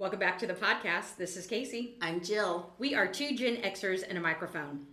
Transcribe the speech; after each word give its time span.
Welcome 0.00 0.18
back 0.18 0.38
to 0.38 0.46
the 0.46 0.54
podcast. 0.54 1.18
This 1.18 1.36
is 1.36 1.46
Casey. 1.46 1.98
I'm 2.00 2.22
Jill. 2.22 2.72
We 2.78 2.94
are 2.94 3.06
two 3.06 3.36
Gen 3.36 3.56
Xers 3.56 4.02
and 4.08 4.16
a 4.16 4.20
microphone. 4.22 4.86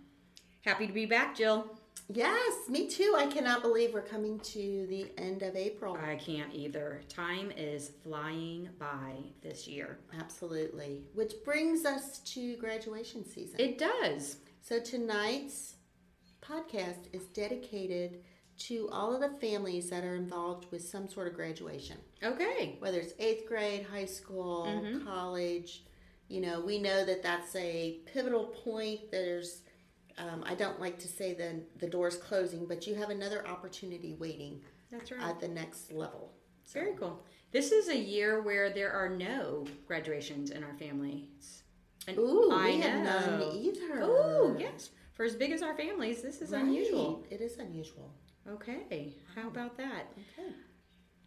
Happy 0.66 0.86
to 0.86 0.92
be 0.92 1.06
back, 1.06 1.34
Jill. 1.34 1.64
Yes, 2.12 2.68
me 2.68 2.88
too. 2.88 3.14
I 3.16 3.26
cannot 3.26 3.62
believe 3.62 3.94
we're 3.94 4.02
coming 4.02 4.38
to 4.40 4.86
the 4.90 5.10
end 5.16 5.40
of 5.40 5.56
April. 5.56 5.96
I 5.96 6.16
can't 6.16 6.52
either. 6.52 7.00
Time 7.08 7.50
is 7.56 7.92
flying 8.04 8.68
by 8.78 9.14
this 9.40 9.66
year. 9.66 9.98
Absolutely. 10.20 11.04
Which 11.14 11.32
brings 11.42 11.86
us 11.86 12.18
to 12.34 12.58
graduation 12.58 13.24
season. 13.24 13.58
It 13.58 13.78
does. 13.78 14.36
So 14.60 14.78
tonight's 14.78 15.76
podcast 16.42 17.14
is 17.14 17.22
dedicated 17.28 18.24
to 18.58 18.88
all 18.90 19.14
of 19.14 19.20
the 19.20 19.38
families 19.38 19.88
that 19.90 20.04
are 20.04 20.16
involved 20.16 20.70
with 20.70 20.86
some 20.86 21.08
sort 21.08 21.28
of 21.28 21.34
graduation. 21.34 21.96
Okay. 22.22 22.76
Whether 22.80 22.98
it's 23.00 23.14
eighth 23.18 23.46
grade, 23.46 23.84
high 23.84 24.04
school, 24.04 24.66
Mhm. 24.66 25.04
college, 25.04 25.84
you 26.28 26.40
know, 26.40 26.60
we 26.60 26.78
know 26.78 27.04
that 27.04 27.22
that's 27.22 27.54
a 27.56 28.00
pivotal 28.06 28.46
point. 28.46 29.10
There's, 29.10 29.62
um, 30.18 30.42
I 30.44 30.54
don't 30.54 30.80
like 30.80 30.98
to 30.98 31.08
say 31.08 31.34
the 31.34 31.62
the 31.78 31.88
door's 31.88 32.16
closing, 32.16 32.66
but 32.66 32.86
you 32.86 32.94
have 32.96 33.10
another 33.10 33.46
opportunity 33.46 34.14
waiting 34.14 34.62
That's 34.90 35.10
right. 35.12 35.22
at 35.22 35.40
the 35.40 35.48
next 35.48 35.92
level. 35.92 36.34
So, 36.64 36.80
Very 36.80 36.94
cool. 36.96 37.24
This 37.50 37.72
is 37.72 37.88
a 37.88 37.96
year 37.96 38.42
where 38.42 38.68
there 38.70 38.92
are 38.92 39.08
no 39.08 39.66
graduations 39.86 40.50
in 40.50 40.62
our 40.62 40.74
families. 40.74 41.62
And 42.06 42.18
Ooh, 42.18 42.50
I 42.50 42.66
we 42.66 42.80
have 42.80 43.04
none 43.04 43.40
know. 43.40 43.52
either. 43.54 44.02
Ooh, 44.02 44.56
yes. 44.58 44.90
For 45.14 45.24
as 45.24 45.34
big 45.34 45.52
as 45.52 45.62
our 45.62 45.74
families, 45.76 46.20
this 46.22 46.42
is 46.42 46.50
Right. 46.50 46.62
unusual. 46.62 47.24
It 47.30 47.40
is 47.40 47.56
unusual. 47.58 48.12
Okay. 48.48 49.14
How 49.34 49.48
about 49.48 49.76
that? 49.76 50.06
Okay. 50.38 50.52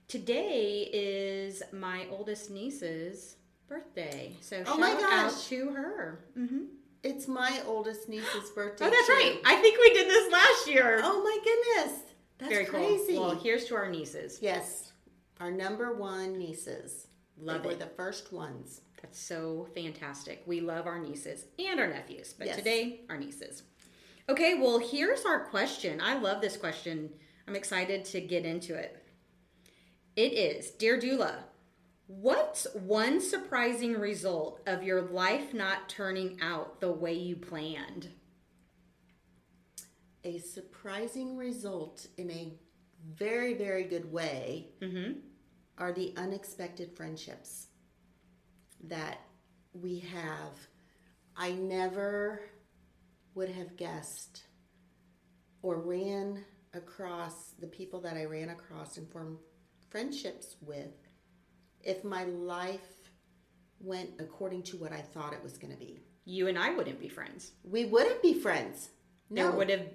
Today 0.07 0.89
is 0.91 1.63
my 1.71 2.05
oldest 2.11 2.49
niece's 2.49 3.37
birthday. 3.67 4.35
So 4.41 4.61
Oh 4.65 4.77
shout 4.77 4.79
my 4.79 5.07
out 5.11 5.37
to 5.49 5.69
her. 5.71 6.25
Mm-hmm. 6.37 6.63
It's 7.03 7.27
my 7.27 7.61
oldest 7.65 8.09
niece's 8.09 8.49
birthday. 8.51 8.85
Oh, 8.85 8.89
that's 8.89 9.07
too. 9.07 9.13
right. 9.13 9.39
I 9.45 9.55
think 9.55 9.79
we 9.79 9.93
did 9.93 10.07
this 10.09 10.31
last 10.31 10.67
year. 10.69 10.99
Oh 11.03 11.23
my 11.23 11.37
goodness. 11.43 11.99
That's 12.37 12.51
Very 12.51 12.65
crazy. 12.65 13.13
cool. 13.13 13.27
Well, 13.27 13.35
here's 13.39 13.65
to 13.65 13.75
our 13.75 13.89
nieces. 13.89 14.39
yes. 14.41 14.91
Our 15.39 15.49
number 15.51 15.95
one 15.95 16.37
nieces. 16.37 17.07
Love 17.39 17.63
they 17.63 17.69
were 17.69 17.73
it. 17.73 17.79
the 17.79 17.87
first 17.87 18.31
ones. 18.31 18.81
That's 19.01 19.19
so 19.19 19.67
fantastic. 19.73 20.43
We 20.45 20.61
love 20.61 20.85
our 20.85 20.99
nieces 20.99 21.45
and 21.57 21.79
our 21.79 21.87
nephews, 21.87 22.35
but 22.37 22.45
Yes. 22.47 22.57
today, 22.57 23.01
our 23.09 23.17
nieces. 23.17 23.63
Okay, 24.31 24.53
well, 24.53 24.79
here's 24.79 25.25
our 25.25 25.41
question. 25.41 25.99
I 25.99 26.17
love 26.17 26.39
this 26.39 26.55
question. 26.55 27.09
I'm 27.49 27.55
excited 27.57 28.05
to 28.05 28.21
get 28.21 28.45
into 28.45 28.75
it. 28.75 29.03
It 30.15 30.31
is 30.31 30.71
Dear 30.71 30.97
Doula, 30.97 31.33
what's 32.07 32.65
one 32.73 33.19
surprising 33.19 33.99
result 33.99 34.61
of 34.65 34.83
your 34.83 35.01
life 35.01 35.53
not 35.53 35.89
turning 35.89 36.39
out 36.41 36.79
the 36.79 36.93
way 36.93 37.11
you 37.13 37.35
planned? 37.35 38.07
A 40.23 40.37
surprising 40.37 41.35
result 41.35 42.07
in 42.15 42.31
a 42.31 42.53
very, 43.13 43.53
very 43.53 43.83
good 43.83 44.09
way 44.13 44.69
Mm-hmm. 44.81 45.19
are 45.77 45.91
the 45.91 46.13
unexpected 46.15 46.95
friendships 46.95 47.67
that 48.85 49.19
we 49.73 49.99
have. 49.99 50.53
I 51.35 51.51
never 51.51 52.43
would 53.35 53.49
have 53.49 53.77
guessed 53.77 54.43
or 55.61 55.79
ran 55.79 56.43
across 56.73 57.51
the 57.59 57.67
people 57.67 58.01
that 58.01 58.15
I 58.15 58.25
ran 58.25 58.49
across 58.49 58.97
and 58.97 59.09
formed 59.09 59.37
friendships 59.89 60.55
with 60.61 60.93
if 61.81 62.03
my 62.03 62.23
life 62.23 62.79
went 63.79 64.11
according 64.19 64.63
to 64.63 64.77
what 64.77 64.91
I 64.91 65.01
thought 65.01 65.33
it 65.33 65.43
was 65.43 65.57
going 65.57 65.73
to 65.73 65.79
be. 65.79 65.99
You 66.25 66.47
and 66.47 66.57
I 66.57 66.71
wouldn't 66.73 66.99
be 66.99 67.09
friends. 67.09 67.51
We 67.63 67.85
wouldn't 67.85 68.21
be 68.21 68.33
friends. 68.33 68.89
No. 69.29 69.49
There 69.49 69.57
would 69.57 69.69
have 69.69 69.87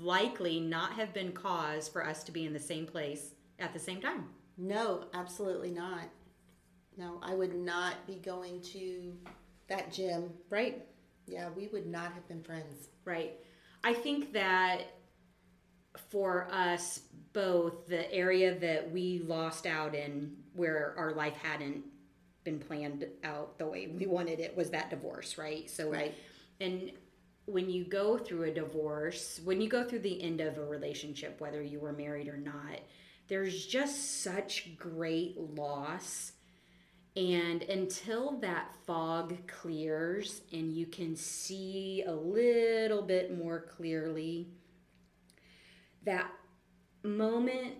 likely 0.00 0.60
not 0.60 0.94
have 0.94 1.12
been 1.12 1.32
cause 1.32 1.88
for 1.88 2.06
us 2.06 2.24
to 2.24 2.32
be 2.32 2.46
in 2.46 2.52
the 2.52 2.58
same 2.58 2.86
place 2.86 3.34
at 3.58 3.72
the 3.72 3.78
same 3.78 4.00
time. 4.00 4.28
No, 4.56 5.04
absolutely 5.14 5.70
not. 5.70 6.08
No, 6.96 7.20
I 7.22 7.34
would 7.34 7.54
not 7.54 8.06
be 8.06 8.16
going 8.16 8.62
to 8.72 9.14
that 9.68 9.92
gym. 9.92 10.30
Right? 10.48 10.86
Yeah, 11.26 11.48
we 11.56 11.68
would 11.68 11.86
not 11.86 12.12
have 12.12 12.26
been 12.28 12.42
friends. 12.42 12.88
Right. 13.04 13.34
I 13.82 13.92
think 13.94 14.32
that 14.32 14.82
for 16.10 16.48
us 16.50 17.00
both, 17.32 17.86
the 17.86 18.12
area 18.12 18.58
that 18.58 18.90
we 18.90 19.20
lost 19.26 19.66
out 19.66 19.94
in 19.94 20.36
where 20.54 20.94
our 20.96 21.12
life 21.12 21.36
hadn't 21.36 21.84
been 22.44 22.58
planned 22.58 23.06
out 23.24 23.58
the 23.58 23.66
way 23.66 23.86
we 23.88 24.06
wanted 24.06 24.38
it 24.40 24.56
was 24.56 24.70
that 24.70 24.90
divorce, 24.90 25.38
right? 25.38 25.68
So, 25.70 25.90
Right. 25.90 26.14
and 26.60 26.92
when 27.46 27.68
you 27.68 27.84
go 27.84 28.16
through 28.18 28.44
a 28.44 28.50
divorce, 28.50 29.40
when 29.44 29.60
you 29.60 29.68
go 29.68 29.84
through 29.84 29.98
the 30.00 30.22
end 30.22 30.40
of 30.40 30.58
a 30.58 30.64
relationship, 30.64 31.40
whether 31.40 31.62
you 31.62 31.80
were 31.80 31.92
married 31.92 32.28
or 32.28 32.36
not, 32.36 32.80
there's 33.28 33.66
just 33.66 34.22
such 34.22 34.76
great 34.76 35.36
loss. 35.38 36.32
And 37.16 37.62
until 37.62 38.38
that 38.40 38.74
fog 38.86 39.46
clears 39.46 40.42
and 40.52 40.72
you 40.72 40.86
can 40.86 41.14
see 41.14 42.02
a 42.06 42.12
little 42.12 43.02
bit 43.02 43.36
more 43.36 43.60
clearly, 43.60 44.48
that 46.04 46.30
moment 47.04 47.74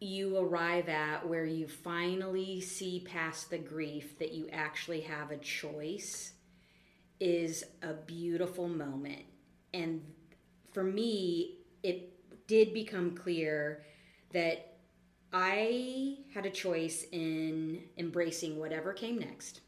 you 0.00 0.36
arrive 0.38 0.88
at 0.88 1.26
where 1.28 1.44
you 1.44 1.66
finally 1.66 2.60
see 2.60 3.04
past 3.06 3.50
the 3.50 3.58
grief 3.58 4.18
that 4.18 4.32
you 4.32 4.48
actually 4.50 5.00
have 5.02 5.30
a 5.30 5.38
choice 5.38 6.32
is 7.20 7.64
a 7.82 7.92
beautiful 7.92 8.68
moment. 8.68 9.24
And 9.72 10.02
for 10.72 10.84
me, 10.84 11.58
it 11.82 12.12
did 12.46 12.72
become 12.72 13.16
clear 13.16 13.84
that 14.32 14.75
I 15.38 16.16
had 16.32 16.46
a 16.46 16.50
choice 16.50 17.04
in 17.12 17.82
embracing 17.98 18.58
whatever 18.58 18.94
came 18.94 19.18
next, 19.18 19.60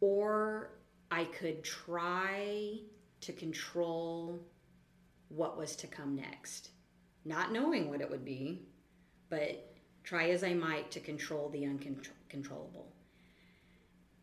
or 0.00 0.70
I 1.10 1.24
could 1.24 1.62
try 1.62 2.78
to 3.20 3.32
control 3.34 4.40
what 5.28 5.58
was 5.58 5.76
to 5.76 5.86
come 5.86 6.16
next, 6.16 6.70
not 7.26 7.52
knowing 7.52 7.90
what 7.90 8.00
it 8.00 8.10
would 8.10 8.24
be, 8.24 8.62
but 9.28 9.76
try 10.02 10.30
as 10.30 10.42
I 10.42 10.54
might 10.54 10.90
to 10.92 11.00
control 11.00 11.50
the 11.50 11.66
uncontrollable. 11.66 12.90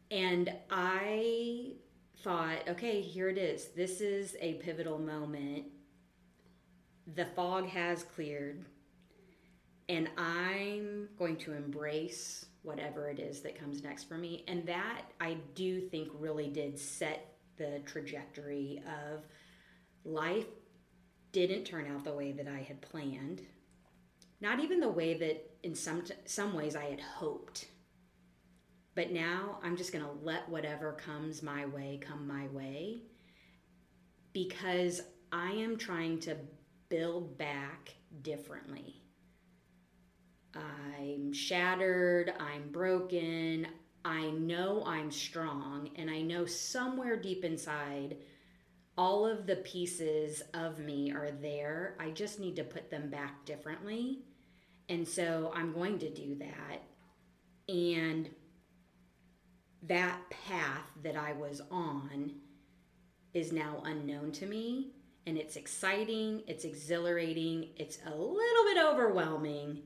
And 0.09 0.51
I 0.71 1.73
thought, 2.23 2.67
okay, 2.67 3.01
here 3.01 3.29
it 3.29 3.37
is. 3.37 3.67
This 3.75 4.01
is 4.01 4.35
a 4.41 4.55
pivotal 4.55 4.97
moment. 4.97 5.65
The 7.13 7.27
fog 7.35 7.67
has 7.67 8.01
cleared, 8.01 8.65
and 9.91 10.09
I'm 10.17 11.09
going 11.19 11.35
to 11.39 11.51
embrace 11.51 12.45
whatever 12.61 13.09
it 13.09 13.19
is 13.19 13.41
that 13.41 13.59
comes 13.59 13.83
next 13.83 14.05
for 14.05 14.17
me. 14.17 14.45
And 14.47 14.65
that 14.65 15.01
I 15.19 15.35
do 15.53 15.81
think 15.81 16.07
really 16.17 16.47
did 16.47 16.79
set 16.79 17.35
the 17.57 17.81
trajectory 17.85 18.81
of 18.87 19.25
life 20.05 20.45
didn't 21.33 21.65
turn 21.65 21.91
out 21.91 22.05
the 22.05 22.13
way 22.13 22.31
that 22.31 22.47
I 22.47 22.59
had 22.59 22.81
planned. 22.81 23.41
Not 24.39 24.61
even 24.61 24.79
the 24.79 24.89
way 24.89 25.13
that 25.15 25.57
in 25.61 25.75
some 25.75 26.03
some 26.23 26.53
ways 26.53 26.77
I 26.77 26.85
had 26.85 27.01
hoped. 27.01 27.67
But 28.95 29.11
now 29.11 29.59
I'm 29.61 29.75
just 29.75 29.91
going 29.91 30.05
to 30.05 30.23
let 30.23 30.47
whatever 30.47 30.93
comes 30.93 31.43
my 31.43 31.65
way 31.65 31.99
come 32.01 32.25
my 32.25 32.47
way 32.47 33.01
because 34.31 35.01
I 35.33 35.51
am 35.51 35.77
trying 35.77 36.19
to 36.21 36.37
build 36.87 37.37
back 37.37 37.93
differently. 38.21 39.01
I'm 40.55 41.33
shattered, 41.33 42.33
I'm 42.39 42.69
broken, 42.71 43.67
I 44.03 44.31
know 44.31 44.83
I'm 44.85 45.11
strong, 45.11 45.89
and 45.95 46.09
I 46.09 46.21
know 46.21 46.45
somewhere 46.45 47.15
deep 47.15 47.45
inside 47.45 48.17
all 48.97 49.25
of 49.25 49.47
the 49.47 49.55
pieces 49.57 50.43
of 50.53 50.79
me 50.79 51.11
are 51.11 51.31
there. 51.31 51.95
I 51.99 52.11
just 52.11 52.39
need 52.39 52.55
to 52.57 52.63
put 52.63 52.91
them 52.91 53.09
back 53.09 53.45
differently. 53.45 54.19
And 54.89 55.07
so 55.07 55.51
I'm 55.55 55.73
going 55.73 55.99
to 55.99 56.09
do 56.09 56.35
that. 56.35 56.83
And 57.73 58.29
that 59.83 60.19
path 60.29 60.85
that 61.03 61.15
I 61.15 61.33
was 61.33 61.61
on 61.71 62.33
is 63.33 63.51
now 63.51 63.81
unknown 63.85 64.31
to 64.33 64.45
me. 64.45 64.91
And 65.25 65.37
it's 65.37 65.55
exciting, 65.55 66.43
it's 66.47 66.65
exhilarating, 66.65 67.69
it's 67.77 67.99
a 68.05 68.09
little 68.09 68.63
bit 68.65 68.77
overwhelming. 68.83 69.83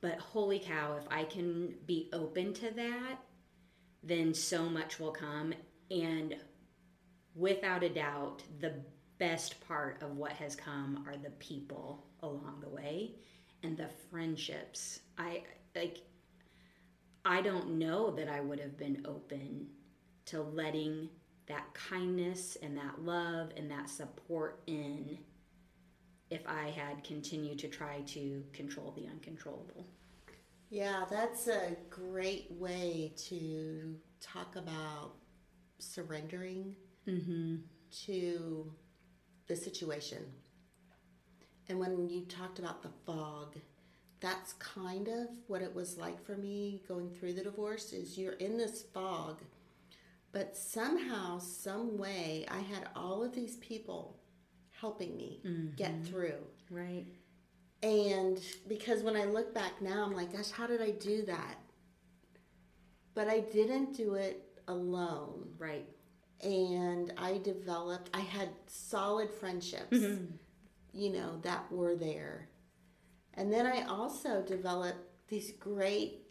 But 0.00 0.18
holy 0.18 0.58
cow, 0.58 0.96
if 0.96 1.06
I 1.10 1.24
can 1.24 1.74
be 1.86 2.08
open 2.12 2.54
to 2.54 2.70
that, 2.70 3.18
then 4.02 4.32
so 4.32 4.68
much 4.68 4.98
will 4.98 5.12
come. 5.12 5.52
And 5.90 6.36
without 7.34 7.82
a 7.82 7.88
doubt, 7.88 8.42
the 8.60 8.74
best 9.18 9.60
part 9.66 10.02
of 10.02 10.16
what 10.16 10.32
has 10.32 10.56
come 10.56 11.04
are 11.06 11.16
the 11.16 11.30
people 11.32 12.06
along 12.20 12.60
the 12.62 12.68
way 12.68 13.16
and 13.62 13.76
the 13.76 13.88
friendships. 14.10 15.00
I 15.18 15.42
like 15.74 15.98
I 17.24 17.42
don't 17.42 17.78
know 17.78 18.10
that 18.12 18.28
I 18.28 18.40
would 18.40 18.58
have 18.60 18.78
been 18.78 19.04
open 19.04 19.68
to 20.26 20.40
letting 20.40 21.10
that 21.46 21.74
kindness 21.74 22.56
and 22.62 22.76
that 22.78 23.02
love 23.02 23.50
and 23.56 23.70
that 23.70 23.90
support 23.90 24.62
in 24.66 25.18
if 26.30 26.46
I 26.46 26.70
had 26.70 27.02
continued 27.04 27.58
to 27.60 27.68
try 27.68 28.02
to 28.08 28.44
control 28.52 28.92
the 28.96 29.06
uncontrollable. 29.08 29.86
Yeah, 30.70 31.04
that's 31.10 31.48
a 31.48 31.76
great 31.90 32.46
way 32.52 33.12
to 33.28 33.96
talk 34.20 34.56
about 34.56 35.14
surrendering 35.78 36.76
Mm-hmm. 37.08 37.56
to 38.06 38.72
the 39.48 39.56
situation. 39.56 40.18
And 41.68 41.78
when 41.80 42.08
you 42.08 42.24
talked 42.26 42.58
about 42.58 42.82
the 42.82 42.90
fog, 43.06 43.56
that's 44.20 44.52
kind 44.54 45.08
of 45.08 45.28
what 45.46 45.62
it 45.62 45.74
was 45.74 45.96
like 45.96 46.22
for 46.24 46.36
me 46.36 46.82
going 46.86 47.10
through 47.10 47.32
the 47.32 47.42
divorce 47.42 47.92
is 47.92 48.18
you're 48.18 48.34
in 48.34 48.58
this 48.58 48.82
fog 48.92 49.40
but 50.32 50.54
somehow 50.56 51.38
some 51.38 51.96
way 51.96 52.44
i 52.50 52.58
had 52.58 52.88
all 52.94 53.24
of 53.24 53.34
these 53.34 53.56
people 53.56 54.19
helping 54.80 55.16
me 55.16 55.40
get 55.76 55.92
mm-hmm. 55.92 56.04
through. 56.04 56.42
Right. 56.70 57.06
and 57.82 58.38
because 58.68 59.02
when 59.02 59.16
i 59.16 59.24
look 59.24 59.52
back 59.54 59.80
now 59.80 60.04
i'm 60.04 60.14
like 60.14 60.32
gosh 60.32 60.50
how 60.50 60.66
did 60.66 60.80
i 60.82 60.90
do 60.90 61.24
that? 61.26 61.56
But 63.14 63.28
i 63.28 63.40
didn't 63.40 63.96
do 63.96 64.14
it 64.14 64.44
alone. 64.68 65.48
Right. 65.58 65.88
and 66.42 67.12
I 67.18 67.38
developed 67.38 68.10
I 68.14 68.20
had 68.20 68.48
solid 68.66 69.30
friendships 69.30 69.96
mm-hmm. 69.98 70.26
you 70.92 71.10
know 71.12 71.38
that 71.42 71.70
were 71.70 71.96
there. 71.96 72.48
And 73.34 73.52
then 73.52 73.66
I 73.66 73.82
also 73.82 74.42
developed 74.42 74.98
these 75.28 75.52
great 75.52 76.22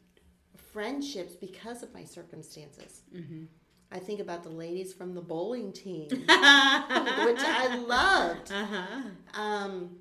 friendships 0.73 1.33
because 1.33 1.83
of 1.83 1.93
my 1.93 2.03
circumstances 2.03 3.01
mm-hmm. 3.15 3.45
I 3.91 3.99
think 3.99 4.19
about 4.19 4.43
the 4.43 4.49
ladies 4.49 4.93
from 4.93 5.13
the 5.15 5.21
bowling 5.21 5.71
team 5.73 6.07
which 6.09 6.27
I 6.29 7.75
loved 7.87 8.51
Uh-huh. 8.51 9.01
um, 9.33 9.97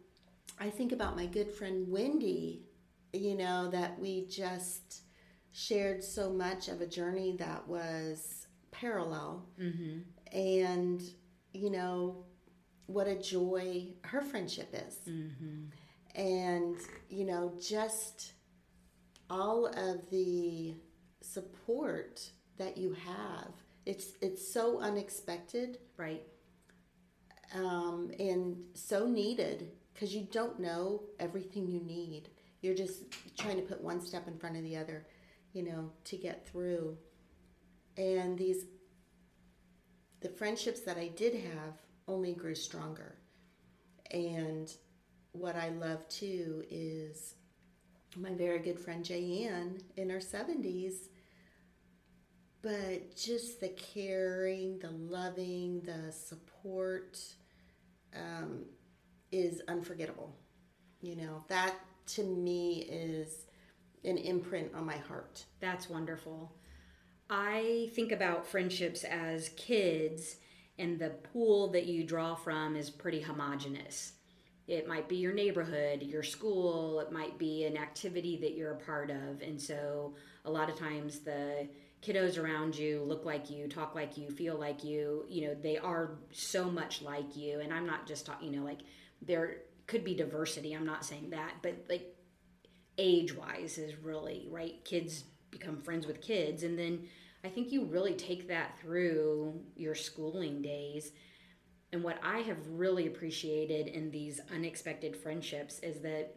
I 0.61 0.71
think 0.71 0.93
about 0.93 1.17
my 1.17 1.27
good 1.27 1.51
friend 1.51 1.87
Wendy, 1.89 2.65
you 3.13 3.37
know, 3.37 3.69
that 3.71 3.99
we 3.99 4.27
just 4.27 5.03
shared 5.53 6.03
so 6.03 6.31
much 6.31 6.69
of 6.69 6.81
a 6.81 6.87
journey 6.87 7.37
that 7.39 7.67
was 7.69 8.47
parallel. 8.71 9.47
Mm-hmm. 9.61 10.01
And, 10.37 11.01
you 11.53 11.71
know, 11.71 12.25
what 12.87 13.07
a 13.07 13.15
joy 13.17 13.95
her 14.03 14.21
friendship 14.21 14.75
is. 14.75 14.99
Mm-hmm. 15.09 16.21
And, 16.21 16.77
you 17.09 17.25
know, 17.25 17.53
just 17.61 18.33
all 19.31 19.67
of 19.67 20.11
the 20.11 20.75
support 21.21 22.31
that 22.59 22.77
you 22.77 22.95
have. 22.95 23.53
It's 23.87 24.15
it's 24.21 24.53
so 24.53 24.81
unexpected 24.81 25.79
Right. 25.97 26.23
um, 27.55 28.11
and 28.19 28.57
so 28.75 29.07
needed 29.07 29.71
because 29.93 30.15
you 30.15 30.27
don't 30.31 30.61
know 30.61 31.03
everything 31.19 31.67
you 31.69 31.81
need. 31.81 32.29
You're 32.61 32.75
just 32.75 33.03
trying 33.37 33.57
to 33.57 33.63
put 33.63 33.81
one 33.83 34.01
step 34.01 34.29
in 34.29 34.39
front 34.39 34.57
of 34.57 34.63
the 34.63 34.77
other, 34.77 35.07
you 35.53 35.63
know, 35.65 35.91
to 36.05 36.17
get 36.17 36.47
through. 36.47 36.97
And 37.97 38.39
these, 38.39 38.67
the 40.21 40.29
friendships 40.29 40.81
that 40.81 40.97
I 40.97 41.09
did 41.09 41.35
have 41.35 41.75
only 42.07 42.33
grew 42.35 42.55
stronger. 42.55 43.17
And 44.11 44.73
what 45.33 45.57
I 45.57 45.71
love 45.71 46.09
too 46.09 46.65
is 46.71 47.35
my 48.17 48.33
very 48.35 48.59
good 48.59 48.79
friend 48.81 49.05
Jayanne 49.05 49.83
in 49.97 50.11
her 50.11 50.19
70s 50.19 51.09
but 52.63 53.15
just 53.17 53.61
the 53.61 53.69
caring, 53.69 54.79
the 54.79 54.91
loving, 54.91 55.81
the 55.83 56.13
support 56.13 57.19
um, 58.15 58.65
is 59.31 59.63
unforgettable. 59.69 60.35
You 61.01 61.17
know, 61.17 61.45
that 61.49 61.75
to 62.15 62.25
me 62.25 62.87
is 62.91 63.47
an 64.05 64.19
imprint 64.19 64.75
on 64.75 64.85
my 64.85 64.97
heart. 64.97 65.45
That's 65.61 65.89
wonderful. 65.89 66.53
I 67.31 67.91
think 67.95 68.11
about 68.11 68.47
friendships 68.47 69.05
as 69.05 69.51
kids, 69.51 70.37
and 70.79 70.99
the 70.99 71.11
pool 71.11 71.69
that 71.73 71.87
you 71.87 72.05
draw 72.05 72.35
from 72.35 72.75
is 72.75 72.89
pretty 72.89 73.21
homogenous. 73.21 74.13
It 74.67 74.89
might 74.89 75.09
be 75.09 75.17
your 75.17 75.33
neighborhood, 75.33 76.03
your 76.03 76.23
school, 76.23 77.01
it 77.01 77.13
might 77.13 77.39
be 77.39 77.65
an 77.65 77.77
activity 77.77 78.39
that 78.41 78.55
you're 78.55 78.73
a 78.73 78.79
part 78.79 79.11
of. 79.11 79.43
And 79.43 79.61
so, 79.61 80.15
a 80.45 80.51
lot 80.51 80.71
of 80.71 80.79
times, 80.79 81.21
the 81.21 81.69
kiddos 82.03 82.39
around 82.39 82.77
you 82.77 83.03
look 83.03 83.25
like 83.25 83.51
you, 83.51 83.69
talk 83.69 83.95
like 83.95 84.17
you, 84.17 84.31
feel 84.31 84.57
like 84.57 84.85
you. 84.85 85.25
You 85.29 85.49
know, 85.49 85.55
they 85.55 85.79
are 85.79 86.19
so 86.33 86.71
much 86.71 87.03
like 87.03 87.37
you. 87.37 87.61
And 87.61 87.73
I'm 87.73 87.87
not 87.87 88.07
just 88.07 88.27
talking, 88.27 88.53
you 88.53 88.59
know, 88.59 88.65
like 88.65 88.81
there 89.21 89.59
could 89.87 90.05
be 90.05 90.15
diversity. 90.15 90.75
I'm 90.75 90.87
not 90.87 91.05
saying 91.05 91.31
that, 91.31 91.55
but 91.63 91.87
like 91.89 92.15
age 92.99 93.35
wise 93.35 93.79
is 93.79 93.97
really 94.03 94.47
right 94.51 94.85
kids 94.85 95.25
become 95.51 95.81
friends 95.81 96.07
with 96.07 96.21
kids 96.21 96.65
and 96.65 96.79
then 96.79 97.01
i 97.45 97.49
think 97.49 97.71
you 97.71 97.85
really 97.85 98.15
take 98.15 98.49
that 98.49 98.79
through 98.81 99.59
your 99.77 99.95
schooling 99.95 100.61
days 100.61 101.13
and 101.93 102.03
what 102.03 102.19
i 102.25 102.39
have 102.39 102.59
really 102.69 103.07
appreciated 103.07 103.87
in 103.87 104.11
these 104.11 104.41
unexpected 104.53 105.17
friendships 105.17 105.79
is 105.79 106.01
that 106.01 106.35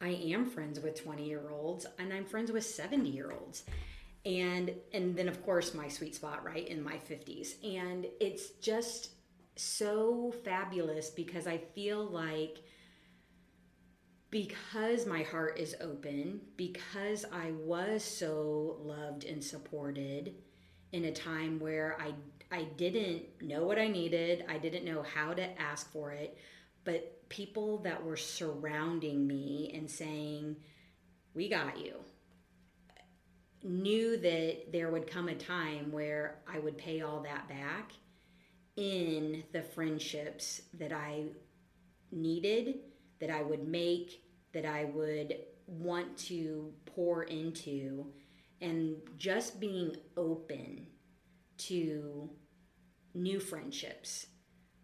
i 0.00 0.08
am 0.08 0.44
friends 0.44 0.80
with 0.80 1.00
20 1.02 1.24
year 1.24 1.50
olds 1.50 1.86
and 1.98 2.12
i'm 2.12 2.24
friends 2.24 2.50
with 2.50 2.64
70 2.64 3.08
year 3.08 3.32
olds 3.40 3.62
and 4.26 4.74
and 4.92 5.16
then 5.16 5.28
of 5.28 5.42
course 5.44 5.72
my 5.72 5.88
sweet 5.88 6.14
spot 6.14 6.44
right 6.44 6.68
in 6.68 6.82
my 6.82 6.96
50s 6.96 7.64
and 7.64 8.06
it's 8.20 8.50
just 8.60 9.12
so 9.54 10.34
fabulous 10.44 11.08
because 11.08 11.46
i 11.46 11.56
feel 11.56 12.04
like 12.04 12.58
because 14.30 15.06
my 15.06 15.22
heart 15.22 15.58
is 15.58 15.76
open, 15.80 16.40
because 16.56 17.24
I 17.32 17.52
was 17.52 18.04
so 18.04 18.76
loved 18.82 19.24
and 19.24 19.42
supported 19.42 20.34
in 20.92 21.06
a 21.06 21.12
time 21.12 21.58
where 21.58 21.96
I 22.00 22.12
I 22.54 22.64
didn't 22.76 23.24
know 23.40 23.64
what 23.64 23.78
I 23.78 23.88
needed, 23.88 24.44
I 24.48 24.58
didn't 24.58 24.84
know 24.84 25.02
how 25.02 25.32
to 25.32 25.60
ask 25.60 25.90
for 25.90 26.12
it, 26.12 26.38
but 26.84 27.28
people 27.28 27.78
that 27.78 28.04
were 28.04 28.16
surrounding 28.16 29.26
me 29.26 29.72
and 29.74 29.90
saying, 29.90 30.56
"We 31.34 31.48
got 31.48 31.78
you." 31.78 31.94
Knew 33.62 34.16
that 34.16 34.72
there 34.72 34.90
would 34.90 35.06
come 35.06 35.28
a 35.28 35.34
time 35.34 35.90
where 35.90 36.38
I 36.46 36.58
would 36.58 36.78
pay 36.78 37.00
all 37.00 37.20
that 37.22 37.48
back 37.48 37.92
in 38.76 39.42
the 39.52 39.62
friendships 39.62 40.62
that 40.74 40.92
I 40.92 41.24
needed, 42.12 42.80
that 43.20 43.30
I 43.30 43.42
would 43.42 43.66
make, 43.66 44.22
that 44.52 44.66
I 44.66 44.84
would 44.84 45.36
want 45.66 46.16
to 46.18 46.72
pour 46.84 47.24
into, 47.24 48.12
and 48.60 48.96
just 49.16 49.58
being 49.58 49.96
open 50.16 50.86
to 51.58 52.30
new 53.14 53.40
friendships, 53.40 54.26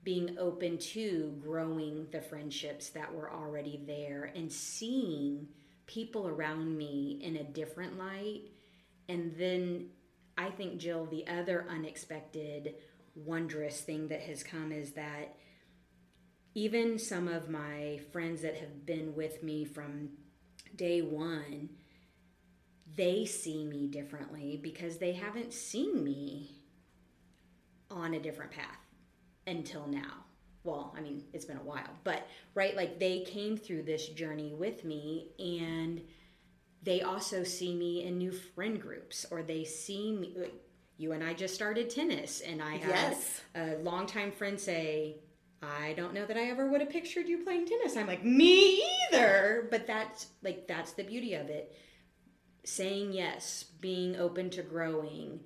being 0.03 0.37
open 0.39 0.79
to 0.79 1.39
growing 1.41 2.09
the 2.11 2.21
friendships 2.21 2.89
that 2.91 3.15
were 3.15 3.33
already 3.33 3.81
there, 3.87 4.33
and 4.35 4.51
seeing 4.51 5.47
people 5.87 6.27
around 6.27 6.77
me 6.77 7.21
in 7.23 7.37
a 7.37 7.45
different 7.45 7.99
light. 7.99 8.43
And 9.09 9.35
then 9.37 9.89
I 10.39 10.51
think, 10.51 10.79
Jill, 10.79 11.07
the 11.07 11.27
other 11.27 11.67
unexpected, 11.69 12.75
wondrous 13.15 13.81
thing 13.81 14.09
that 14.09 14.21
has 14.23 14.43
come 14.43 14.73
is 14.73 14.93
that 14.93 15.37
even 16.55 16.99
some 16.99 17.29
of 17.29 17.49
my 17.49 18.01
friends 18.13 18.43
that 18.43 18.57
have 18.57 18.85
been 18.85 19.15
with 19.15 19.43
me 19.43 19.65
from 19.65 20.11
day 20.77 21.01
one, 21.03 21.71
they 22.97 23.25
see 23.25 23.65
me 23.65 23.87
differently 23.87 24.59
because 24.63 24.99
they 24.99 25.13
haven't 25.13 25.53
seen 25.53 26.03
me 26.05 26.51
on 27.91 28.15
a 28.15 28.21
different 28.21 28.51
path 28.51 28.79
until 29.47 29.87
now. 29.87 30.25
Well, 30.65 30.95
I 30.97 31.01
mean, 31.01 31.25
it's 31.33 31.45
been 31.45 31.57
a 31.57 31.63
while, 31.63 31.91
but 32.05 32.27
right, 32.55 32.77
like 32.77 33.01
they 33.01 33.21
came 33.21 33.57
through 33.57 33.83
this 33.83 34.09
journey 34.09 34.53
with 34.55 34.85
me 34.85 35.29
and 35.39 36.03
they 36.83 37.03
also 37.03 37.45
see 37.45 37.75
me 37.75 38.03
in 38.05 38.19
new 38.19 38.33
friend 38.33 38.81
groups 38.81 39.25
or 39.31 39.43
they 39.43 39.65
see 39.65 40.13
me. 40.13 40.37
You 40.99 41.13
and 41.13 41.25
I 41.25 41.33
just 41.33 41.55
started 41.55 41.91
tennis, 41.91 42.41
and 42.41 42.63
I 42.63 42.77
had 42.77 43.13
Yes. 43.13 43.41
a 43.55 43.77
longtime 43.77 44.31
friend 44.31 44.61
say, 44.61 45.17
I 45.63 45.95
don't 45.95 46.13
know 46.13 46.27
that 46.27 46.37
I 46.37 46.51
ever 46.51 46.69
would 46.69 46.81
have 46.81 46.91
pictured 46.91 47.29
you 47.29 47.39
playing 47.39 47.67
tennis. 47.67 47.97
I'm 47.97 48.07
like, 48.07 48.25
me 48.25 48.85
either. 49.13 49.67
But 49.71 49.87
that's 49.87 50.27
like 50.43 50.67
that's 50.69 50.93
the 50.93 51.05
beauty 51.05 51.35
of 51.35 51.49
it. 51.49 51.75
Saying 52.65 53.13
yes, 53.13 53.65
being 53.81 54.17
open 54.17 54.51
to 54.51 54.63
growing, 54.63 55.41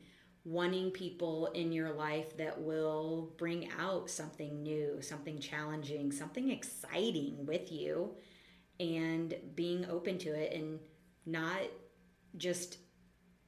wanting 0.44 0.90
people 0.90 1.46
in 1.54 1.72
your 1.72 1.92
life 1.92 2.36
that 2.36 2.60
will 2.60 3.32
bring 3.38 3.70
out 3.78 4.10
something 4.10 4.62
new, 4.62 5.00
something 5.00 5.38
challenging, 5.38 6.12
something 6.12 6.50
exciting 6.50 7.46
with 7.46 7.72
you, 7.72 8.14
and 8.78 9.34
being 9.54 9.86
open 9.86 10.18
to 10.18 10.28
it 10.30 10.52
and 10.52 10.78
not 11.26 11.60
just 12.36 12.78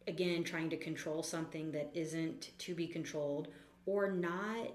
again 0.06 0.42
trying 0.42 0.70
to 0.70 0.76
control 0.76 1.22
something 1.22 1.72
that 1.72 1.90
isn't 1.94 2.50
to 2.58 2.74
be 2.74 2.86
controlled 2.86 3.48
or 3.86 4.10
not 4.10 4.72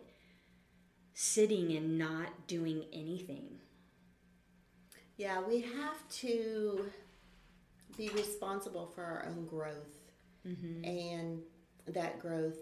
sitting 1.13 1.75
and 1.75 1.97
not 1.97 2.47
doing 2.47 2.85
anything. 2.91 3.59
Yeah, 5.17 5.41
we 5.47 5.61
have 5.61 6.07
to 6.09 6.85
be 7.97 8.09
responsible 8.09 8.87
for 8.87 9.03
our 9.03 9.25
own 9.27 9.45
growth. 9.45 9.99
Mm-hmm. 10.47 10.83
And 10.83 11.41
that 11.87 12.19
growth, 12.19 12.57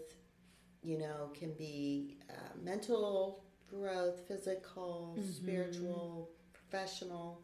you 0.82 0.98
know, 0.98 1.30
can 1.34 1.52
be 1.54 2.18
uh, 2.30 2.56
mental 2.62 3.44
growth, 3.68 4.20
physical, 4.28 5.16
mm-hmm. 5.18 5.30
spiritual, 5.30 6.30
professional. 6.52 7.42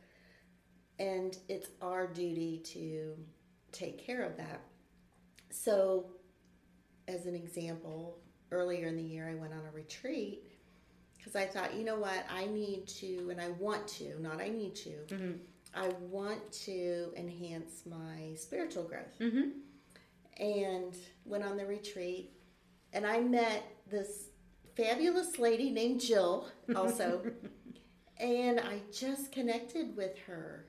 And 0.98 1.36
it's 1.48 1.68
our 1.80 2.06
duty 2.06 2.58
to 2.72 3.16
take 3.72 4.04
care 4.04 4.22
of 4.22 4.36
that. 4.36 4.60
So, 5.50 6.06
as 7.06 7.26
an 7.26 7.34
example, 7.34 8.18
earlier 8.50 8.88
in 8.88 8.96
the 8.96 9.02
year, 9.02 9.28
I 9.28 9.34
went 9.34 9.52
on 9.52 9.60
a 9.66 9.74
retreat 9.74 10.44
because 11.16 11.36
I 11.36 11.46
thought, 11.46 11.74
you 11.74 11.84
know 11.84 11.98
what, 11.98 12.24
I 12.30 12.46
need 12.46 12.86
to, 12.88 13.28
and 13.30 13.40
I 13.40 13.50
want 13.50 13.86
to, 13.88 14.20
not 14.20 14.40
I 14.40 14.48
need 14.48 14.74
to, 14.76 14.90
mm-hmm. 14.90 15.32
I 15.74 15.88
want 16.10 16.52
to 16.64 17.12
enhance 17.16 17.84
my 17.86 18.34
spiritual 18.36 18.84
growth. 18.84 19.18
Mm-hmm. 19.20 19.50
And 20.42 20.96
went 21.24 21.44
on 21.44 21.56
the 21.56 21.66
retreat, 21.66 22.32
and 22.92 23.04
I 23.04 23.20
met 23.20 23.64
this 23.90 24.28
fabulous 24.76 25.38
lady 25.38 25.70
named 25.70 26.00
Jill 26.00 26.46
also. 26.76 27.22
and 28.18 28.60
I 28.60 28.80
just 28.92 29.32
connected 29.32 29.96
with 29.96 30.16
her. 30.26 30.66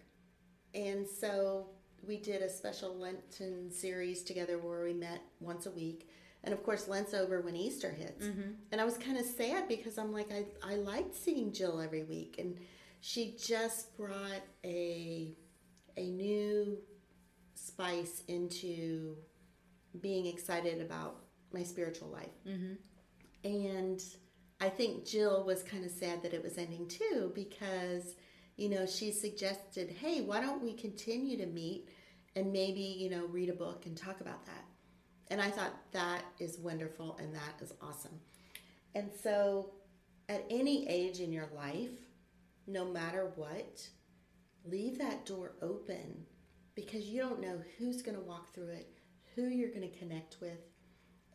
And 0.74 1.08
so 1.08 1.68
we 2.08 2.18
did 2.18 2.42
a 2.42 2.50
special 2.50 2.96
Lenten 2.96 3.72
series 3.72 4.24
together 4.24 4.58
where 4.58 4.84
we 4.84 4.94
met 4.94 5.22
once 5.40 5.66
a 5.66 5.72
week. 5.72 6.10
And 6.44 6.54
of 6.54 6.64
course, 6.64 6.88
Lent's 6.88 7.14
over 7.14 7.42
when 7.42 7.56
Easter 7.56 7.92
hits. 7.92 8.26
Mm-hmm. 8.26 8.52
And 8.72 8.80
I 8.80 8.86
was 8.86 8.98
kind 8.98 9.18
of 9.18 9.26
sad 9.26 9.68
because 9.68 9.98
I'm 9.98 10.14
like, 10.14 10.32
I, 10.32 10.46
I 10.64 10.76
liked 10.76 11.16
seeing 11.16 11.52
Jill 11.52 11.82
every 11.82 12.04
week. 12.04 12.36
And 12.40 12.58
she 13.02 13.36
just 13.42 13.98
brought 13.98 14.44
a, 14.64 15.36
a 15.98 16.10
new 16.10 16.78
spice 17.56 18.24
into 18.28 19.18
being 20.00 20.28
excited 20.28 20.82
about 20.82 21.24
my 21.52 21.64
spiritual 21.64 22.10
life. 22.10 22.28
Mm-hmm. 22.48 22.74
And 23.44 24.02
I 24.62 24.70
think 24.70 25.06
Jill 25.06 25.44
was 25.46 25.64
kind 25.64 25.84
of 25.84 25.92
sad 25.92 26.22
that 26.24 26.34
it 26.34 26.44
was 26.44 26.58
ending 26.58 26.88
too 26.88 27.32
because, 27.34 28.16
you 28.60 28.68
know, 28.68 28.86
she 28.86 29.12
suggested, 29.12 29.96
hey, 30.01 30.20
why 30.20 30.42
don't 30.42 30.62
we 30.62 30.74
continue 30.74 31.38
to 31.38 31.46
meet 31.46 31.88
and 32.36 32.51
maybe, 32.51 32.82
you 32.82 33.10
know, 33.10 33.25
read 33.28 33.50
a 33.50 33.54
book 33.54 33.86
and 33.86 33.96
talk 33.96 34.20
about 34.20 34.46
that. 34.46 34.66
And 35.32 35.42
I 35.42 35.50
thought 35.50 35.74
that 35.94 36.24
is 36.39 36.58
wonderful 36.58 37.18
and 37.22 37.34
that 37.34 37.62
is 37.62 37.72
awesome. 37.82 38.20
And 38.96 39.10
so, 39.24 39.72
at 40.28 40.46
any 40.50 40.88
age 40.89 41.22
in 41.22 41.32
your 41.32 41.48
life, 41.56 41.89
no 42.68 42.84
matter 42.86 43.32
what, 43.36 43.88
leave 44.66 44.98
that 44.98 45.25
door 45.25 45.54
open 45.62 46.25
because 46.75 47.06
you 47.06 47.22
don't 47.22 47.39
know 47.39 47.62
who's 47.78 48.01
going 48.01 48.18
to 48.18 48.24
walk 48.24 48.54
through 48.54 48.70
it, 48.72 48.92
who 49.36 49.44
you're 49.44 49.72
going 49.72 49.89
to 49.89 49.98
connect 49.98 50.36
with, 50.42 50.60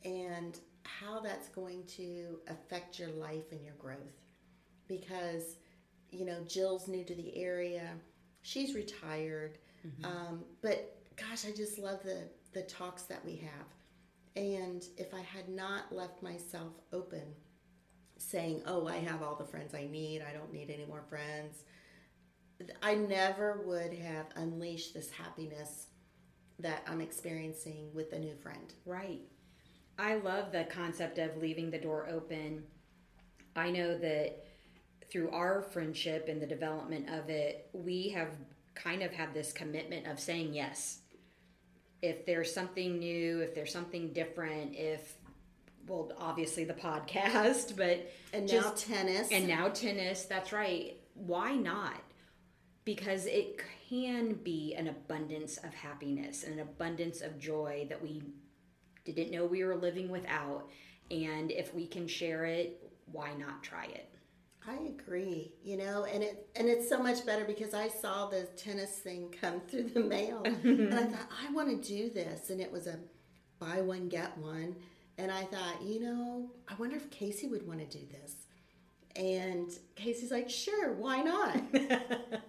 and 0.05 0.61
how 0.83 1.21
that's 1.21 1.49
going 1.49 1.85
to 1.87 2.39
affect 2.49 2.99
your 2.99 3.11
life 3.11 3.51
and 3.51 3.65
your 3.65 3.75
growth. 3.79 4.21
Because, 4.87 5.57
you 6.15 6.25
know, 6.25 6.43
Jill's 6.47 6.89
new 6.89 7.05
to 7.05 7.15
the 7.15 7.37
area, 7.37 7.91
she's 8.43 8.75
retired, 8.75 9.59
mm-hmm. 9.87 10.05
um, 10.05 10.45
but 10.63 10.97
gosh, 11.17 11.45
I 11.47 11.53
just 11.53 11.79
love 11.79 12.03
the, 12.03 12.23
the 12.53 12.63
talks 12.63 13.03
that 13.03 13.25
we 13.25 13.37
have. 13.37 13.67
And 14.37 14.85
if 14.97 15.15
I 15.15 15.21
had 15.21 15.49
not 15.49 15.95
left 15.95 16.23
myself 16.23 16.73
open, 16.93 17.23
saying, 18.17 18.63
oh, 18.67 18.87
I 18.87 18.97
have 18.97 19.23
all 19.23 19.37
the 19.37 19.45
friends 19.45 19.75
I 19.75 19.87
need, 19.87 20.23
I 20.23 20.33
don't 20.33 20.53
need 20.53 20.71
any 20.71 20.87
more 20.87 21.05
friends, 21.09 21.65
I 22.83 22.95
never 22.95 23.63
would 23.65 23.93
have 23.95 24.27
unleashed 24.37 24.95
this 24.95 25.11
happiness 25.11 25.87
that 26.61 26.85
I'm 26.87 27.01
experiencing 27.01 27.91
with 27.93 28.13
a 28.13 28.19
new 28.19 28.35
friend. 28.37 28.73
Right. 28.87 29.23
I 29.99 30.17
love 30.17 30.53
the 30.53 30.65
concept 30.65 31.19
of 31.19 31.37
leaving 31.37 31.71
the 31.71 31.79
door 31.79 32.09
open. 32.09 32.65
I 33.57 33.71
know 33.71 33.97
that 33.99 34.45
through 35.11 35.31
our 35.31 35.63
friendship 35.63 36.29
and 36.29 36.41
the 36.41 36.47
development 36.47 37.09
of 37.11 37.31
it, 37.31 37.69
we 37.73 38.09
have 38.11 38.29
kind 38.75 39.03
of 39.03 39.13
had 39.13 39.33
this 39.33 39.53
commitment 39.53 40.07
of 40.07 40.19
saying 40.19 40.55
yes. 40.55 41.01
If 42.03 42.27
there's 42.27 42.53
something 42.53 42.99
new, 42.99 43.41
if 43.41 43.55
there's 43.55 43.73
something 43.73 44.13
different, 44.13 44.75
if 44.75 45.15
well, 45.87 46.13
obviously 46.19 46.65
the 46.65 46.75
podcast, 46.75 47.77
but 47.77 48.11
and 48.33 48.51
now 48.51 48.73
tennis, 48.77 49.29
and 49.31 49.47
now 49.49 49.69
tennis. 49.69 50.25
That's 50.25 50.53
right. 50.53 50.97
Why 51.15 51.55
not? 51.55 52.01
Because 52.85 53.27
it 53.27 53.61
can 53.89 54.35
be 54.35 54.75
an 54.77 54.89
abundance 54.89 55.57
of 55.59 55.73
happiness, 55.73 56.45
and 56.45 56.55
an 56.55 56.61
abundance 56.61 57.21
of 57.21 57.39
joy 57.39 57.87
that 57.89 58.03
we 58.03 58.23
didn't 59.05 59.31
know 59.31 59.45
we 59.45 59.65
were 59.65 59.77
living 59.77 60.09
without. 60.09 60.69
And 61.11 61.51
if 61.51 61.75
we 61.75 61.87
can 61.87 62.09
share 62.09 62.45
it, 62.45 62.91
why 63.13 63.35
not 63.35 63.63
try 63.63 63.85
it? 63.85 64.14
I 64.67 64.77
agree, 64.89 65.53
you 65.63 65.77
know, 65.77 66.05
and 66.05 66.23
it 66.23 66.49
and 66.57 66.69
it's 66.69 66.89
so 66.89 67.03
much 67.03 67.27
better 67.27 67.45
because 67.45 67.75
I 67.75 67.89
saw 67.89 68.29
the 68.29 68.45
tennis 68.57 68.99
thing 68.99 69.35
come 69.41 69.61
through 69.69 69.91
the 69.91 70.01
mail 70.01 70.43
and 70.45 70.57
I 70.57 70.59
mm-hmm. 70.59 71.13
thought 71.13 71.29
I 71.47 71.53
want 71.53 71.69
to 71.69 71.89
do 71.89 72.11
this 72.11 72.51
and 72.51 72.61
it 72.61 72.73
was 72.73 72.87
a 72.87 72.99
buy 73.59 73.81
one 73.83 74.09
get 74.09 74.37
one 74.39 74.77
and 75.19 75.31
I 75.31 75.43
thought, 75.45 75.83
you 75.83 76.01
know, 76.01 76.51
I 76.69 76.75
wonder 76.75 76.97
if 76.97 77.11
Casey 77.11 77.47
would 77.47 77.67
want 77.67 77.79
to 77.79 77.99
do 77.99 78.05
this. 78.11 78.35
And 79.17 79.71
Casey's 79.95 80.33
like, 80.33 80.51
"Sure, 80.51 80.95
why 80.95 81.21
not?" 81.21 81.63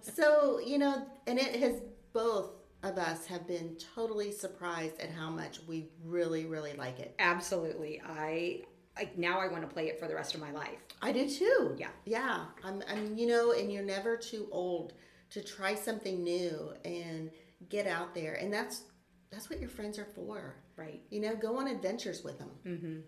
so, 0.00 0.58
you 0.58 0.78
know, 0.78 1.06
and 1.28 1.38
it 1.38 1.54
has 1.56 1.80
both 2.12 2.50
of 2.82 2.98
us 2.98 3.26
have 3.26 3.46
been 3.46 3.76
totally 3.94 4.32
surprised 4.32 4.98
at 5.00 5.10
how 5.10 5.30
much 5.30 5.60
we 5.68 5.90
really, 6.04 6.44
really 6.46 6.72
like 6.72 6.98
it. 6.98 7.14
Absolutely. 7.18 8.02
I 8.04 8.62
like 8.96 9.18
now 9.18 9.40
I 9.40 9.48
want 9.48 9.62
to 9.62 9.68
play 9.68 9.88
it 9.88 9.98
for 9.98 10.08
the 10.08 10.14
rest 10.14 10.34
of 10.34 10.40
my 10.40 10.50
life. 10.50 10.78
I 11.02 11.12
do 11.12 11.28
too. 11.28 11.76
Yeah. 11.78 11.88
Yeah. 12.04 12.46
I'm, 12.64 12.82
I'm 12.88 13.16
you 13.16 13.26
know, 13.26 13.52
and 13.52 13.72
you're 13.72 13.84
never 13.84 14.16
too 14.16 14.48
old 14.50 14.94
to 15.30 15.42
try 15.42 15.74
something 15.74 16.22
new 16.22 16.72
and 16.84 17.30
get 17.68 17.86
out 17.86 18.14
there. 18.14 18.34
And 18.34 18.52
that's 18.52 18.84
that's 19.30 19.50
what 19.50 19.60
your 19.60 19.68
friends 19.68 19.98
are 19.98 20.08
for. 20.14 20.56
Right. 20.76 21.02
You 21.10 21.20
know, 21.20 21.36
go 21.36 21.58
on 21.58 21.68
adventures 21.68 22.22
with 22.22 22.38
them. 22.38 22.50
Mm-hmm. 22.66 23.00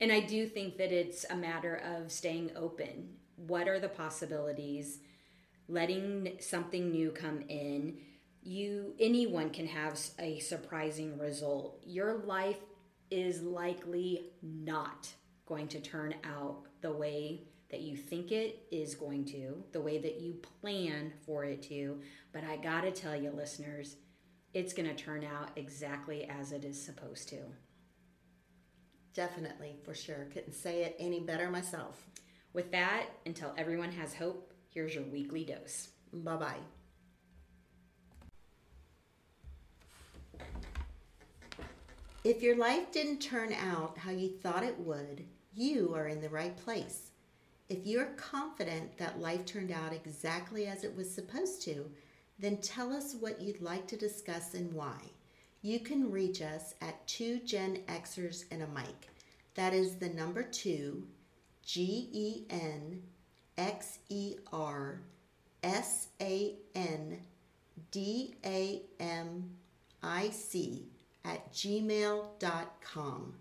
And 0.00 0.12
I 0.12 0.20
do 0.20 0.46
think 0.46 0.76
that 0.78 0.92
it's 0.92 1.24
a 1.30 1.36
matter 1.36 1.76
of 1.76 2.10
staying 2.10 2.50
open. 2.56 3.10
What 3.36 3.68
are 3.68 3.80
the 3.80 3.88
possibilities? 3.88 4.98
Letting 5.68 6.36
something 6.40 6.90
new 6.90 7.10
come 7.10 7.42
in 7.48 7.98
you 8.44 8.94
anyone 9.00 9.50
can 9.50 9.66
have 9.66 9.98
a 10.18 10.38
surprising 10.38 11.18
result. 11.18 11.82
Your 11.84 12.18
life 12.24 12.60
is 13.10 13.42
likely 13.42 14.32
not 14.42 15.08
going 15.46 15.68
to 15.68 15.80
turn 15.80 16.14
out 16.24 16.62
the 16.80 16.92
way 16.92 17.42
that 17.70 17.80
you 17.80 17.96
think 17.96 18.30
it 18.30 18.66
is 18.70 18.94
going 18.94 19.24
to, 19.24 19.62
the 19.72 19.80
way 19.80 19.98
that 19.98 20.20
you 20.20 20.34
plan 20.60 21.12
for 21.26 21.44
it 21.44 21.62
to. 21.62 22.00
But 22.32 22.44
I 22.44 22.56
got 22.56 22.82
to 22.82 22.90
tell 22.90 23.16
you, 23.16 23.30
listeners, 23.30 23.96
it's 24.52 24.72
going 24.72 24.88
to 24.88 24.94
turn 24.94 25.24
out 25.24 25.50
exactly 25.56 26.24
as 26.24 26.52
it 26.52 26.64
is 26.64 26.80
supposed 26.80 27.28
to. 27.30 27.40
Definitely, 29.12 29.76
for 29.84 29.94
sure. 29.94 30.28
Couldn't 30.32 30.54
say 30.54 30.84
it 30.84 30.96
any 30.98 31.20
better 31.20 31.50
myself. 31.50 32.08
With 32.52 32.70
that, 32.72 33.06
until 33.26 33.54
everyone 33.56 33.92
has 33.92 34.14
hope, 34.14 34.52
here's 34.70 34.94
your 34.94 35.04
weekly 35.04 35.44
dose. 35.44 35.88
Bye 36.12 36.36
bye. 36.36 36.58
If 42.24 42.42
your 42.42 42.56
life 42.56 42.90
didn't 42.90 43.18
turn 43.18 43.52
out 43.52 43.98
how 43.98 44.10
you 44.10 44.30
thought 44.30 44.64
it 44.64 44.78
would, 44.78 45.26
you 45.54 45.94
are 45.94 46.08
in 46.08 46.20
the 46.20 46.28
right 46.28 46.56
place. 46.56 47.10
If 47.68 47.86
you're 47.86 48.14
confident 48.16 48.98
that 48.98 49.20
life 49.20 49.46
turned 49.46 49.72
out 49.72 49.92
exactly 49.92 50.66
as 50.66 50.84
it 50.84 50.94
was 50.94 51.10
supposed 51.10 51.62
to, 51.62 51.90
then 52.38 52.58
tell 52.58 52.92
us 52.92 53.14
what 53.18 53.40
you'd 53.40 53.62
like 53.62 53.86
to 53.88 53.96
discuss 53.96 54.54
and 54.54 54.72
why. 54.72 54.96
You 55.62 55.80
can 55.80 56.10
reach 56.10 56.42
us 56.42 56.74
at 56.82 57.06
two 57.06 57.38
Gen 57.38 57.78
Xers 57.88 58.44
and 58.50 58.62
a 58.62 58.66
mic. 58.66 59.08
That 59.54 59.72
is 59.72 59.96
the 59.96 60.10
number 60.10 60.42
two, 60.42 61.06
G 61.64 62.08
E 62.12 62.42
N 62.50 63.02
X 63.56 64.00
E 64.08 64.36
R 64.52 65.00
S 65.62 66.08
A 66.20 66.56
N 66.74 67.18
D 67.90 68.34
A 68.44 68.82
M 69.00 69.50
I 70.02 70.28
C 70.30 70.86
at 71.24 71.50
gmail.com. 71.52 73.34